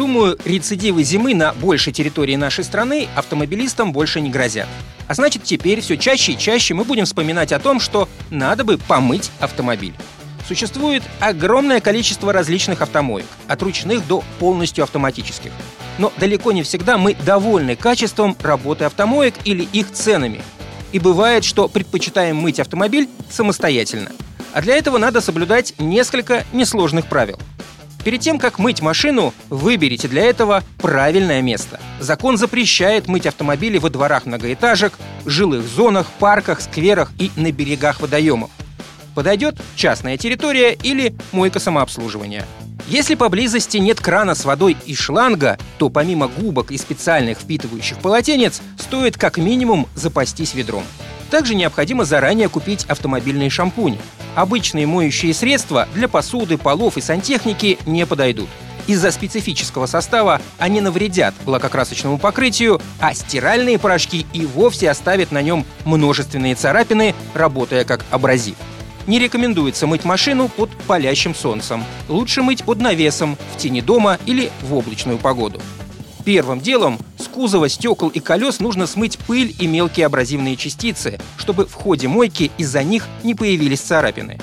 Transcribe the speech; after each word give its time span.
Думаю, 0.00 0.38
рецидивы 0.46 1.04
зимы 1.04 1.34
на 1.34 1.52
большей 1.52 1.92
территории 1.92 2.34
нашей 2.34 2.64
страны 2.64 3.06
автомобилистам 3.16 3.92
больше 3.92 4.22
не 4.22 4.30
грозят. 4.30 4.66
А 5.06 5.12
значит, 5.12 5.44
теперь 5.44 5.82
все 5.82 5.98
чаще 5.98 6.32
и 6.32 6.38
чаще 6.38 6.72
мы 6.72 6.84
будем 6.84 7.04
вспоминать 7.04 7.52
о 7.52 7.58
том, 7.58 7.78
что 7.80 8.08
надо 8.30 8.64
бы 8.64 8.78
помыть 8.78 9.30
автомобиль. 9.40 9.92
Существует 10.48 11.02
огромное 11.20 11.82
количество 11.82 12.32
различных 12.32 12.80
автомоек, 12.80 13.26
от 13.46 13.62
ручных 13.62 14.06
до 14.08 14.24
полностью 14.38 14.84
автоматических. 14.84 15.52
Но 15.98 16.10
далеко 16.16 16.52
не 16.52 16.62
всегда 16.62 16.96
мы 16.96 17.14
довольны 17.14 17.76
качеством 17.76 18.38
работы 18.40 18.84
автомоек 18.84 19.34
или 19.44 19.68
их 19.70 19.92
ценами. 19.92 20.40
И 20.92 20.98
бывает, 20.98 21.44
что 21.44 21.68
предпочитаем 21.68 22.36
мыть 22.36 22.58
автомобиль 22.58 23.06
самостоятельно. 23.28 24.12
А 24.54 24.62
для 24.62 24.78
этого 24.78 24.96
надо 24.96 25.20
соблюдать 25.20 25.74
несколько 25.78 26.46
несложных 26.54 27.04
правил. 27.04 27.38
Перед 28.04 28.20
тем, 28.20 28.38
как 28.38 28.58
мыть 28.58 28.80
машину, 28.80 29.34
выберите 29.50 30.08
для 30.08 30.22
этого 30.22 30.62
правильное 30.78 31.42
место. 31.42 31.78
Закон 31.98 32.38
запрещает 32.38 33.08
мыть 33.08 33.26
автомобили 33.26 33.78
во 33.78 33.90
дворах 33.90 34.24
многоэтажек, 34.26 34.94
жилых 35.26 35.66
зонах, 35.66 36.06
парках, 36.18 36.60
скверах 36.60 37.12
и 37.18 37.30
на 37.36 37.52
берегах 37.52 38.00
водоемов. 38.00 38.50
Подойдет 39.14 39.60
частная 39.76 40.16
территория 40.16 40.72
или 40.72 41.14
мойка 41.32 41.58
самообслуживания. 41.58 42.46
Если 42.88 43.14
поблизости 43.14 43.76
нет 43.76 44.00
крана 44.00 44.34
с 44.34 44.44
водой 44.44 44.76
и 44.86 44.94
шланга, 44.94 45.58
то 45.78 45.90
помимо 45.90 46.28
губок 46.28 46.72
и 46.72 46.78
специальных 46.78 47.38
впитывающих 47.38 47.98
полотенец 47.98 48.62
стоит 48.78 49.18
как 49.18 49.36
минимум 49.36 49.86
запастись 49.94 50.54
ведром. 50.54 50.84
Также 51.30 51.54
необходимо 51.54 52.04
заранее 52.04 52.48
купить 52.48 52.84
автомобильный 52.86 53.50
шампунь. 53.50 53.98
Обычные 54.34 54.86
моющие 54.86 55.32
средства 55.32 55.88
для 55.94 56.08
посуды, 56.08 56.58
полов 56.58 56.96
и 56.96 57.00
сантехники 57.00 57.78
не 57.86 58.04
подойдут. 58.06 58.48
Из-за 58.86 59.12
специфического 59.12 59.86
состава 59.86 60.40
они 60.58 60.80
навредят 60.80 61.34
лакокрасочному 61.46 62.18
покрытию, 62.18 62.80
а 62.98 63.14
стиральные 63.14 63.78
порошки 63.78 64.26
и 64.32 64.46
вовсе 64.46 64.90
оставят 64.90 65.30
на 65.30 65.42
нем 65.42 65.64
множественные 65.84 66.56
царапины, 66.56 67.14
работая 67.34 67.84
как 67.84 68.04
абразив. 68.10 68.56
Не 69.06 69.18
рекомендуется 69.18 69.86
мыть 69.86 70.04
машину 70.04 70.48
под 70.48 70.70
палящим 70.88 71.34
солнцем. 71.34 71.84
Лучше 72.08 72.42
мыть 72.42 72.64
под 72.64 72.80
навесом, 72.80 73.36
в 73.54 73.58
тени 73.58 73.80
дома 73.80 74.18
или 74.26 74.50
в 74.62 74.74
облачную 74.74 75.18
погоду. 75.18 75.60
Первым 76.24 76.60
делом 76.60 76.98
кузова, 77.40 77.70
стекол 77.70 78.10
и 78.10 78.20
колес 78.20 78.60
нужно 78.60 78.86
смыть 78.86 79.16
пыль 79.16 79.56
и 79.58 79.66
мелкие 79.66 80.04
абразивные 80.04 80.56
частицы, 80.56 81.18
чтобы 81.38 81.64
в 81.64 81.72
ходе 81.72 82.06
мойки 82.06 82.50
из-за 82.58 82.82
них 82.82 83.08
не 83.22 83.34
появились 83.34 83.80
царапины. 83.80 84.38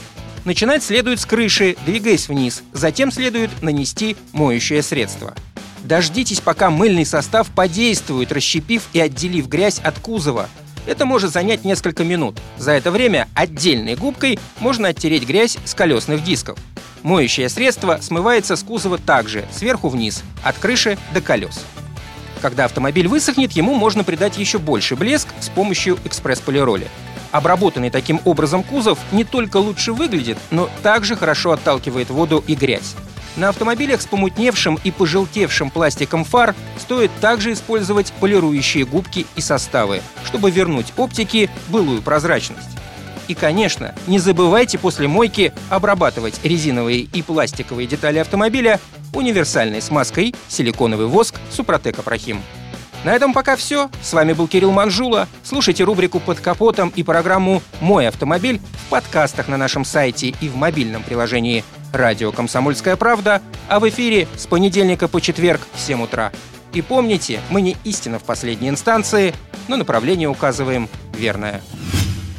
Начинать 0.45 0.81
следует 0.81 1.19
с 1.19 1.27
крыши, 1.27 1.77
двигаясь 1.85 2.27
вниз, 2.27 2.63
затем 2.73 3.11
следует 3.11 3.51
нанести 3.61 4.17
моющее 4.33 4.81
средство. 4.81 5.35
Дождитесь, 5.83 6.39
пока 6.39 6.71
мыльный 6.71 7.05
состав 7.05 7.51
подействует, 7.51 8.31
расщепив 8.31 8.87
и 8.93 8.99
отделив 8.99 9.47
грязь 9.47 9.77
от 9.77 9.99
кузова. 9.99 10.49
Это 10.87 11.05
может 11.05 11.31
занять 11.31 11.63
несколько 11.63 12.03
минут. 12.03 12.39
За 12.57 12.71
это 12.71 12.89
время 12.89 13.27
отдельной 13.35 13.95
губкой 13.95 14.39
можно 14.59 14.87
оттереть 14.87 15.27
грязь 15.27 15.59
с 15.65 15.75
колесных 15.75 16.23
дисков. 16.23 16.57
Моющее 17.03 17.47
средство 17.49 17.99
смывается 18.01 18.55
с 18.55 18.63
кузова 18.63 18.97
также, 18.97 19.45
сверху 19.51 19.87
вниз, 19.87 20.23
от 20.43 20.57
крыши 20.57 20.97
до 21.13 21.21
колес. 21.21 21.63
Когда 22.41 22.65
автомобиль 22.65 23.07
высохнет, 23.07 23.51
ему 23.53 23.73
можно 23.73 24.03
придать 24.03 24.37
еще 24.37 24.59
больше 24.59 24.95
блеск 24.95 25.27
с 25.39 25.49
помощью 25.49 25.97
экспресс-полироли. 26.05 26.87
Обработанный 27.31 27.89
таким 27.89 28.21
образом 28.25 28.63
кузов 28.63 28.99
не 29.11 29.23
только 29.23 29.57
лучше 29.57 29.91
выглядит, 29.91 30.37
но 30.51 30.69
также 30.83 31.15
хорошо 31.15 31.51
отталкивает 31.51 32.09
воду 32.09 32.43
и 32.47 32.55
грязь. 32.55 32.95
На 33.35 33.49
автомобилях 33.49 34.01
с 34.01 34.07
помутневшим 34.07 34.79
и 34.83 34.89
пожелтевшим 34.89 35.69
пластиком 35.69 36.23
фар 36.23 36.55
стоит 36.79 37.11
также 37.21 37.53
использовать 37.53 38.11
полирующие 38.13 38.85
губки 38.85 39.27
и 39.35 39.41
составы, 39.41 40.01
чтобы 40.25 40.49
вернуть 40.49 40.93
оптике 40.97 41.49
былую 41.67 42.01
прозрачность. 42.01 42.76
И, 43.27 43.35
конечно, 43.35 43.93
не 44.07 44.19
забывайте 44.19 44.77
после 44.77 45.07
мойки 45.07 45.53
обрабатывать 45.69 46.39
резиновые 46.43 47.01
и 47.01 47.21
пластиковые 47.21 47.87
детали 47.87 48.19
автомобиля 48.19 48.79
универсальной 49.13 49.81
смазкой 49.81 50.33
силиконовый 50.47 51.07
воск 51.07 51.35
Супротек 51.51 51.99
Апрахим. 51.99 52.41
На 53.03 53.13
этом 53.13 53.33
пока 53.33 53.55
все. 53.55 53.89
С 54.01 54.13
вами 54.13 54.33
был 54.33 54.47
Кирилл 54.47 54.71
Манжула. 54.71 55.27
Слушайте 55.43 55.83
рубрику 55.83 56.19
«Под 56.19 56.39
капотом» 56.39 56.91
и 56.95 57.03
программу 57.03 57.61
«Мой 57.79 58.07
автомобиль» 58.07 58.59
в 58.85 58.89
подкастах 58.89 59.47
на 59.47 59.57
нашем 59.57 59.85
сайте 59.85 60.33
и 60.41 60.49
в 60.49 60.55
мобильном 60.55 61.03
приложении 61.03 61.63
«Радио 61.93 62.31
Комсомольская 62.31 62.95
правда», 62.95 63.41
а 63.67 63.79
в 63.79 63.87
эфире 63.87 64.27
с 64.35 64.47
понедельника 64.47 65.07
по 65.07 65.21
четверг 65.21 65.61
в 65.73 65.79
7 65.79 66.03
утра. 66.03 66.31
И 66.73 66.81
помните, 66.81 67.39
мы 67.49 67.61
не 67.61 67.77
истина 67.83 68.19
в 68.19 68.23
последней 68.23 68.69
инстанции, 68.69 69.33
но 69.67 69.77
направление 69.77 70.27
указываем 70.27 70.89
верное. 71.13 71.61